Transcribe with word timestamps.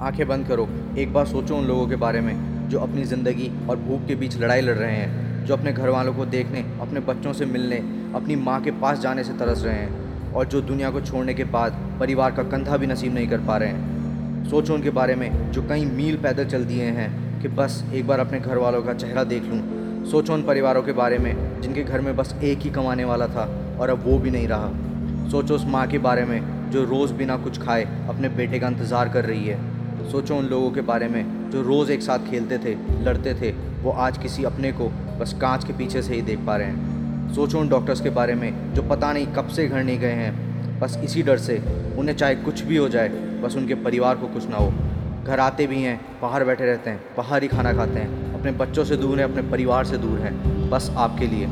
आँखें 0.00 0.28
बंद 0.28 0.46
करो। 0.46 0.68
एक 0.98 1.12
बार 1.12 1.26
सोचो 1.26 1.56
उन 1.56 1.64
लोगों 1.64 1.86
के 1.86 1.96
बारे 1.96 2.20
में, 2.20 2.68
जो 2.68 2.78
अपनी 2.78 3.04
ज़िंदगी 3.04 3.50
और 3.70 3.76
भूख 3.76 4.06
के 4.06 4.14
बीच 4.14 4.38
लड़ाई 4.38 4.60
लड़ 4.60 4.74
रहे 4.74 4.92
हैं, 4.92 5.44
जो 5.46 5.56
अपने 5.56 5.72
घर 5.72 5.88
वालों 5.88 6.14
को 6.14 6.26
देखने, 6.26 6.64
अपने 6.80 7.00
बच्चों 7.00 7.32
से 7.32 7.46
मिलने, 7.46 7.76
अपनी 8.14 8.36
माँ 8.36 8.62
के 8.62 8.70
पास 8.70 9.00
जाने 9.00 9.24
से 9.24 9.32
तरस 9.32 9.64
रहे 9.64 9.74
हैं, 9.74 10.32
और 10.32 10.46
जो 10.46 10.60
दुनिया 10.60 10.90
को 10.90 11.00
छोड़ने 11.00 11.34
के 11.34 11.44
बाद 11.44 11.96
परिवार 12.00 12.32
का 12.32 12.42
कंधा 12.42 12.76
भी 12.76 12.86
नसीब 12.86 13.14
नहीं 13.14 13.28
कर 13.28 13.38
पा 13.38 13.56
रहे 13.56 13.68
हैं। 13.68 14.50
सोचो 14.50 14.74
उनके 14.74 14.90
बारे 14.90 15.14
में, 15.14 15.52
जो 15.52 15.62
कई 15.62 15.84
मील 15.84 16.16
पैदल 16.16 16.44
चल 16.44 16.64
दिए 16.64 16.84
हैं, 16.84 17.40
कि 17.42 17.48
बस 17.48 17.84
एक 17.94 18.06
बार 18.06 18.20
अपने 18.20 18.40
घर 18.40 18.58
वालों 18.58 18.82
का 18.82 18.94
चेहरा 18.94 19.24
देख 19.24 19.42
लूँ। 19.42 20.04
सोचो 20.04 20.34
उन 20.34 20.42
परिवारों 20.42 20.82
के 20.82 20.92
बारे 20.92 21.18
में, 21.18 21.60
जिनके 21.60 21.82
घर 21.82 22.00
में 22.00 22.16
बस 22.16 22.34
एक 22.42 22.58
ही 22.58 22.70
कमाने 22.70 23.04
वाला 23.04 23.26
था, 23.26 23.76
और 23.80 23.90
अब 23.90 24.02
वो 24.06 24.18
भी 24.18 24.30
नहीं 24.30 24.48
रहा। 24.48 24.70
सोचो 25.30 25.54
उस 25.54 25.66
माँ 25.66 25.86
के 25.86 25.98
बारे 25.98 26.24
में, 26.24 26.70
जो 26.70 26.84
रोज़ 26.84 27.12
बिना 27.12 27.36
कुछ 27.36 27.62
खाए 27.62 28.06
अपने 28.08 28.28
बेटे 28.28 28.58
का 28.58 28.68
इंतज़ार 28.68 29.08
कर 29.08 29.24
रही 29.24 29.46
है। 29.46 29.71
सोचो 30.10 30.36
उन 30.36 30.44
लोगों 30.44 30.70
के 30.70 30.80
बारे 30.80 31.08
में 31.08 31.50
जो 31.50 31.62
रोज़ 31.62 31.90
एक 31.92 32.02
साथ 32.02 32.18
खेलते 32.30 32.58
थे, 32.58 32.74
लड़ते 33.04 33.34
थे। 33.34 33.50
वो 33.82 33.90
आज 33.90 34.18
किसी 34.18 34.44
अपने 34.44 34.72
को 34.72 34.88
बस 35.20 35.32
कांच 35.40 35.64
के 35.64 35.72
पीछे 35.72 36.02
से 36.02 36.14
ही 36.14 36.22
देख 36.22 36.38
पा 36.38 36.56
रहे 36.56 36.66
हैं। 36.66 37.34
सोचो 37.34 37.58
उन 37.58 37.68
डॉक्टर्स 37.68 38.00
के 38.00 38.10
बारे 38.10 38.34
में 38.34 38.74
जो 38.74 38.82
पता 38.82 39.12
नहीं 39.12 39.26
कब 39.26 39.48
से 39.48 39.68
घर 39.68 39.82
नहीं 39.84 39.98
गए 39.98 40.12
हैं। 40.12 40.80
बस 40.80 40.98
इसी 41.04 41.22
डर 41.22 41.38
से, 41.38 41.62
उन्हें 41.98 42.16
चाहे 42.16 42.34
कुछ 42.34 42.62
भी 42.62 42.76
हो 42.76 42.88
जाए, 42.88 43.08
बस 43.42 43.56
उनके 43.56 43.74
परिवार 43.74 44.16
को 44.16 44.26
कुछ 44.26 44.48
ना 44.48 44.56
हो। 44.56 44.72
घर 45.24 45.40
आते 45.40 45.66
भी 45.66 45.82
हैं, 45.82 46.00
बाहर 46.22 46.44
बैठे 46.44 46.66
रहते 46.66 46.90
हैं, 46.90 47.00
बाहर 47.16 47.42
ही 47.42 47.48
खाना 47.48 47.72
खाते 47.72 48.00
हैं, 48.00 48.34
अपने 48.34 48.52
बच्चों 48.52 48.84
से 48.84 48.96
दूर 48.96 49.20
हैं, 49.20 49.24
अपने 49.24 49.42
परिवार 49.42 49.84
से 49.84 49.98
दूर 49.98 50.18
हैं, 50.18 50.70
बस 50.70 50.90
आपके 50.96 51.26
लिए। 51.26 51.46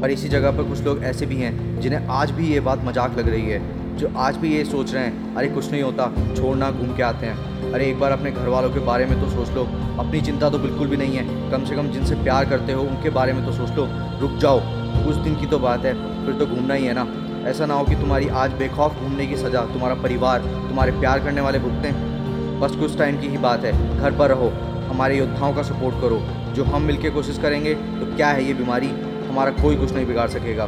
पर 0.00 0.10
इसी 0.10 0.28
जगह 0.28 0.50
पर 0.50 0.62
कुछ 0.62 0.82
लोग 0.84 1.04
ऐसे 1.04 1.26
भी 1.26 1.36
हैं 1.36 1.80
जिन्हें 1.80 2.06
आज 2.06 2.30
भी 2.30 2.48
ये 2.48 2.60
बात 2.60 2.84
मज़ाक 2.84 3.18
लग 3.18 3.28
रही 3.28 3.42
है। 3.42 3.85
जो 3.96 4.08
आज 4.16 4.36
भी 4.36 4.52
ये 4.54 4.64
सोच 4.64 4.92
रहे 4.94 5.04
हैं, 5.04 5.34
अरे 5.36 5.48
कुछ 5.48 5.70
नहीं 5.72 5.82
होता 5.82 6.10
छोड़ना 6.36 6.70
घूम 6.70 6.94
के 6.96 7.02
आते 7.02 7.26
हैं। 7.26 7.72
अरे 7.72 7.86
एक 7.86 8.00
बार 8.00 8.12
अपने 8.12 8.30
घर 8.30 8.48
वालों 8.48 8.70
के 8.70 8.80
बारे 8.80 9.06
में 9.06 9.20
तो 9.20 9.28
सोच 9.30 9.50
लो, 9.50 9.62
अपनी 9.98 10.20
चिंता 10.20 10.50
तो 10.50 10.58
बिल्कुल 10.58 10.88
भी 10.88 10.96
नहीं 10.96 11.16
है। 11.16 11.50
कम 11.50 11.64
से 11.64 11.76
कम 11.76 11.88
जिनसे 11.88 12.14
प्यार 12.14 12.48
करते 12.48 12.72
हो, 12.72 12.82
उनके 12.82 13.10
बारे 13.10 13.32
में 13.32 13.44
तो 13.46 13.52
सोच 13.52 13.70
लो, 13.70 13.86
रुक 14.20 14.36
जाओ। 14.38 14.60
कुछ 15.06 15.16
दिन 15.16 15.36
की 15.36 15.46
तो 15.46 15.58
बात 15.58 15.84
है, 15.84 15.94
फिर 16.26 16.34
तो 16.34 16.46
घूमना 16.46 16.74
ही 16.74 16.86
है 16.86 16.94
ना। 16.94 17.06
ऐसा 17.48 17.66
ना 17.66 17.74
हो 17.74 17.84
कि 17.84 17.94
तुम्हारी 17.94 18.28
आज 18.28 18.52
बेखौफ 18.52 19.00
घूमने 19.00 19.26
की 19.26 19.36
सज़ा, 19.36 19.60
तुम्हारा 19.64 19.94
परिवार, 19.94 20.40
तुम्हारे 20.40 20.92
प्यार 20.92 21.20
करने 21.20 21.40
वाले 21.40 21.58
भुगतें 21.58 22.60
बस 22.60 22.76
कुछ 22.76 22.96
टाइम 22.98 23.20
की 23.20 23.28
ही 23.28 23.38
बात 23.38 23.64
है, 23.64 23.98
घर 23.98 24.16
पर 24.18 24.28
रहो, 24.28 24.48
हमारे 24.88 25.18
योद्धाओं 25.18 25.54
का 25.54 25.62
सपोर्ट 25.62 26.00
करो। 26.00 26.20
जो 26.54 26.64
हम 26.64 26.82
मिलकर 26.82 27.10
कोशिश 27.10 27.38
करेंगे 27.38 27.74
तो 27.74 28.14
क्या 28.16 28.28
है 28.28 28.44
ये 28.44 28.54
बीमारी? 28.54 28.88
हमारा 29.28 29.50
कोई 29.52 29.76
कुछ 29.76 29.92
नहीं 29.92 30.06
बिगाड़ 30.06 30.28
सकेगा। 30.28 30.66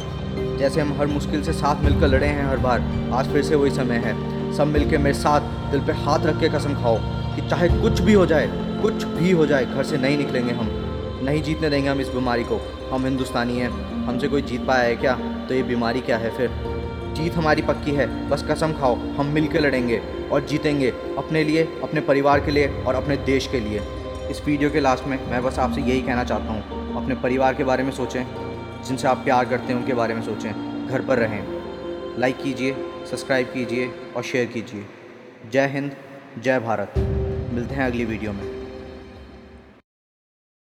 जैसे 0.59 0.81
हम 0.81 0.93
हर 0.99 1.07
मुश्किल 1.07 1.43
से 1.43 1.53
साथ 1.53 1.83
मिलकर 1.83 2.07
लड़े 2.07 2.27
हैं 2.27 2.49
हर 2.49 2.57
बार, 2.57 2.81
आज 3.13 3.27
फिर 3.27 3.43
से 3.43 3.55
वही 3.55 3.71
समय 3.71 3.95
है। 3.95 4.13
सब 4.53 4.67
मिलकर 4.67 4.97
मेरे 4.97 5.13
साथ 5.13 5.71
दिल 5.71 5.81
पे 5.81 5.91
हाथ 5.91 6.19
रख 6.19 6.39
के 6.39 6.49
कसम 6.49 6.73
खाओ 6.73 6.97
कि 7.35 7.49
चाहे 7.49 7.69
कुछ 7.69 8.01
भी 8.01 8.13
हो 8.13 8.25
जाए, 8.25 8.49
कुछ 8.81 9.03
भी 9.03 9.31
हो 9.31 9.45
जाए, 9.45 9.65
घर 9.65 9.83
से 9.83 9.97
नहीं 9.97 10.17
निकलेंगे 10.17 10.53
हम। 10.53 10.69
नहीं 11.23 11.43
जीतने 11.43 11.69
देंगे 11.69 11.89
हम 11.89 12.01
इस 12.01 12.09
बीमारी 12.09 12.43
को। 12.43 12.59
हम 12.91 13.05
हिंदुस्तानी 13.05 13.57
हैं। 13.57 13.69
हमसे 14.05 14.27
कोई 14.27 14.41
जीत 14.41 14.65
पाया 14.65 14.83
है 14.83 14.95
क्या? 14.95 15.13
तो 15.49 15.53
ये 15.53 15.63
बीमारी 15.63 16.01
क्या 16.01 16.17
है 16.17 16.29
फिर? 16.29 16.51
जीत 17.13 17.35
हमारी 17.35 17.61
पक्की 17.61 17.91
है। 17.91 18.29
बस 18.29 18.45
कसम 18.51 18.71
खाओ, 18.71 18.95
हम 18.95 19.25
मिल 19.25 19.47
के 19.47 19.59
लड़ेंगे 19.59 20.01
और 20.31 20.45
जीतेंगे 20.45 20.89
अपने 21.17 21.43
लिए, 21.43 21.63
अपने 21.83 22.01
परिवार 22.01 22.39
के 22.39 22.51
लिए 22.51 22.83
और 22.87 22.95
अपने 22.95 23.17
देश 23.17 23.47
के 23.47 23.59
लिए। 23.59 23.81
इस 24.31 24.41
वीडियो 24.45 24.69
के 24.69 24.79
लास्ट 24.79 25.07
में 25.07 25.31
मैं 25.31 25.43
बस 25.43 25.59
आपसे 25.59 25.81
यही 25.81 26.01
कहना 26.01 26.23
चाहता 26.23 26.51
हूँ। 26.51 26.93
अपने 27.03 27.15
परिवार 27.15 27.53
के 27.53 27.63
बारे 27.63 27.83
में 27.83 27.91
सोचें। 27.91 28.48
जिनसे 28.89 29.07
आप 29.07 29.17
प्यार 29.17 29.45
करते 29.45 29.73
हैं, 29.73 29.79
उनके 29.79 29.93
बारे 29.93 30.13
में 30.13 30.21
सोचें। 30.21 30.87
घर 30.87 31.01
पर 31.01 31.17
रहें। 31.17 31.43
लाइक 32.19 32.43
कीजिए 32.43 32.73
सब्सक्राइब 33.11 33.47
कीजिए 33.47 33.93
और 34.15 34.23
शेयर 34.23 34.45
कीजिए। 34.45 34.85
जय 35.51 35.67
हिंद, 35.67 35.91
जय 36.39 36.59
भारत। 36.59 36.93
मिलते 37.53 37.75
हैं 37.75 37.85
अगली 37.85 38.05
वीडियो 38.05 38.33
में। 38.33 38.58